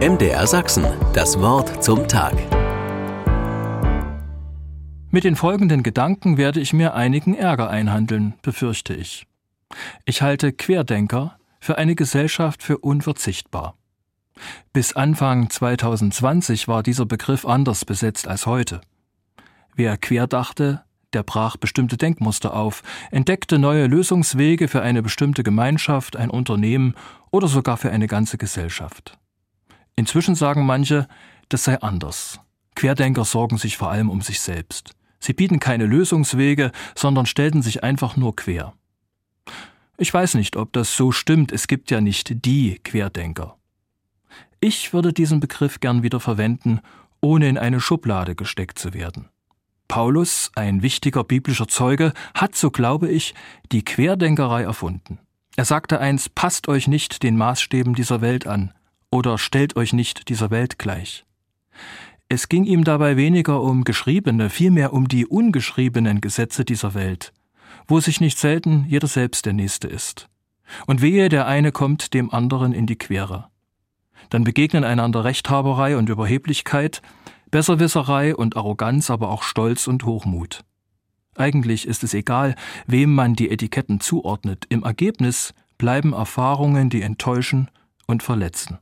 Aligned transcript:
MDR 0.00 0.44
Sachsen, 0.48 0.84
das 1.12 1.38
Wort 1.38 1.82
zum 1.82 2.08
Tag. 2.08 2.34
Mit 5.12 5.22
den 5.22 5.36
folgenden 5.36 5.84
Gedanken 5.84 6.36
werde 6.36 6.58
ich 6.58 6.72
mir 6.72 6.94
einigen 6.94 7.36
Ärger 7.36 7.70
einhandeln, 7.70 8.34
befürchte 8.42 8.92
ich. 8.92 9.28
Ich 10.04 10.20
halte 10.20 10.52
Querdenker 10.52 11.38
für 11.60 11.78
eine 11.78 11.94
Gesellschaft 11.94 12.64
für 12.64 12.78
unverzichtbar. 12.78 13.76
Bis 14.72 14.94
Anfang 14.94 15.48
2020 15.48 16.66
war 16.66 16.82
dieser 16.82 17.06
Begriff 17.06 17.46
anders 17.46 17.84
besetzt 17.84 18.26
als 18.26 18.46
heute. 18.46 18.80
Wer 19.76 19.96
querdachte, 19.96 20.82
der 21.12 21.22
brach 21.22 21.56
bestimmte 21.56 21.96
Denkmuster 21.96 22.52
auf, 22.52 22.82
entdeckte 23.12 23.60
neue 23.60 23.86
Lösungswege 23.86 24.66
für 24.66 24.82
eine 24.82 25.02
bestimmte 25.02 25.44
Gemeinschaft, 25.44 26.16
ein 26.16 26.30
Unternehmen 26.30 26.94
oder 27.30 27.46
sogar 27.46 27.76
für 27.76 27.92
eine 27.92 28.08
ganze 28.08 28.38
Gesellschaft. 28.38 29.16
Inzwischen 29.96 30.34
sagen 30.34 30.66
manche, 30.66 31.06
das 31.48 31.64
sei 31.64 31.80
anders. 31.80 32.40
Querdenker 32.74 33.24
sorgen 33.24 33.58
sich 33.58 33.76
vor 33.76 33.90
allem 33.90 34.10
um 34.10 34.20
sich 34.20 34.40
selbst. 34.40 34.94
Sie 35.20 35.32
bieten 35.32 35.60
keine 35.60 35.86
Lösungswege, 35.86 36.72
sondern 36.94 37.26
stellten 37.26 37.62
sich 37.62 37.84
einfach 37.84 38.16
nur 38.16 38.34
quer. 38.36 38.74
Ich 39.96 40.12
weiß 40.12 40.34
nicht, 40.34 40.56
ob 40.56 40.72
das 40.72 40.96
so 40.96 41.12
stimmt, 41.12 41.52
es 41.52 41.68
gibt 41.68 41.90
ja 41.90 42.00
nicht 42.00 42.44
die 42.44 42.80
Querdenker. 42.82 43.56
Ich 44.60 44.92
würde 44.92 45.12
diesen 45.12 45.40
Begriff 45.40 45.78
gern 45.78 46.02
wieder 46.02 46.18
verwenden, 46.18 46.80
ohne 47.20 47.48
in 47.48 47.58
eine 47.58 47.80
Schublade 47.80 48.34
gesteckt 48.34 48.78
zu 48.78 48.92
werden. 48.92 49.28
Paulus, 49.86 50.50
ein 50.56 50.82
wichtiger 50.82 51.22
biblischer 51.22 51.68
Zeuge, 51.68 52.12
hat, 52.34 52.56
so 52.56 52.70
glaube 52.70 53.08
ich, 53.08 53.34
die 53.70 53.84
Querdenkerei 53.84 54.62
erfunden. 54.62 55.20
Er 55.56 55.64
sagte 55.64 56.00
einst, 56.00 56.34
passt 56.34 56.66
euch 56.66 56.88
nicht 56.88 57.22
den 57.22 57.36
Maßstäben 57.36 57.94
dieser 57.94 58.20
Welt 58.20 58.46
an 58.46 58.72
oder 59.14 59.38
stellt 59.38 59.76
euch 59.76 59.92
nicht 59.92 60.28
dieser 60.28 60.50
Welt 60.50 60.76
gleich. 60.76 61.24
Es 62.28 62.48
ging 62.48 62.64
ihm 62.64 62.82
dabei 62.82 63.16
weniger 63.16 63.62
um 63.62 63.84
geschriebene, 63.84 64.50
vielmehr 64.50 64.92
um 64.92 65.06
die 65.06 65.24
ungeschriebenen 65.24 66.20
Gesetze 66.20 66.64
dieser 66.64 66.94
Welt, 66.94 67.32
wo 67.86 68.00
sich 68.00 68.20
nicht 68.20 68.38
selten 68.38 68.86
jeder 68.88 69.06
selbst 69.06 69.46
der 69.46 69.52
Nächste 69.52 69.86
ist. 69.86 70.28
Und 70.88 71.00
wehe, 71.00 71.28
der 71.28 71.46
eine 71.46 71.70
kommt 71.70 72.12
dem 72.12 72.34
anderen 72.34 72.72
in 72.72 72.88
die 72.88 72.98
Quere. 72.98 73.50
Dann 74.30 74.42
begegnen 74.42 74.82
einander 74.82 75.22
Rechthaberei 75.22 75.96
und 75.96 76.08
Überheblichkeit, 76.08 77.00
Besserwisserei 77.52 78.34
und 78.34 78.56
Arroganz, 78.56 79.10
aber 79.10 79.30
auch 79.30 79.44
Stolz 79.44 79.86
und 79.86 80.04
Hochmut. 80.04 80.64
Eigentlich 81.36 81.86
ist 81.86 82.02
es 82.02 82.14
egal, 82.14 82.56
wem 82.88 83.14
man 83.14 83.34
die 83.34 83.50
Etiketten 83.50 84.00
zuordnet. 84.00 84.64
Im 84.70 84.82
Ergebnis 84.82 85.54
bleiben 85.78 86.14
Erfahrungen, 86.14 86.90
die 86.90 87.02
enttäuschen 87.02 87.70
und 88.08 88.24
verletzen. 88.24 88.78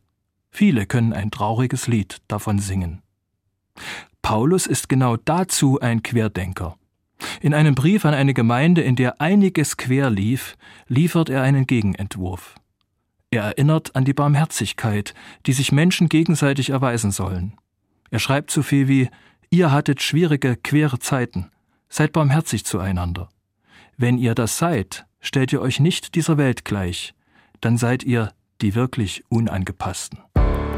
Viele 0.54 0.84
können 0.84 1.14
ein 1.14 1.30
trauriges 1.30 1.88
Lied 1.88 2.18
davon 2.28 2.58
singen. 2.58 3.02
Paulus 4.20 4.66
ist 4.66 4.88
genau 4.90 5.16
dazu 5.16 5.80
ein 5.80 6.02
Querdenker. 6.02 6.76
In 7.40 7.54
einem 7.54 7.74
Brief 7.74 8.04
an 8.04 8.14
eine 8.14 8.34
Gemeinde, 8.34 8.82
in 8.82 8.94
der 8.94 9.20
einiges 9.20 9.78
quer 9.78 10.10
lief, 10.10 10.56
liefert 10.88 11.30
er 11.30 11.42
einen 11.42 11.66
Gegenentwurf. 11.66 12.54
Er 13.30 13.44
erinnert 13.44 13.96
an 13.96 14.04
die 14.04 14.12
Barmherzigkeit, 14.12 15.14
die 15.46 15.54
sich 15.54 15.72
Menschen 15.72 16.10
gegenseitig 16.10 16.68
erweisen 16.68 17.12
sollen. 17.12 17.54
Er 18.10 18.18
schreibt 18.18 18.50
so 18.50 18.62
viel 18.62 18.88
wie 18.88 19.08
Ihr 19.48 19.72
hattet 19.72 20.02
schwierige, 20.02 20.56
quere 20.56 20.98
Zeiten. 20.98 21.50
Seid 21.88 22.12
barmherzig 22.12 22.64
zueinander. 22.64 23.28
Wenn 23.96 24.18
ihr 24.18 24.34
das 24.34 24.58
seid, 24.58 25.06
stellt 25.20 25.52
ihr 25.52 25.62
euch 25.62 25.80
nicht 25.80 26.14
dieser 26.14 26.36
Welt 26.36 26.64
gleich, 26.64 27.14
dann 27.60 27.78
seid 27.78 28.02
ihr 28.02 28.32
die 28.60 28.74
wirklich 28.74 29.24
Unangepassten. 29.28 30.20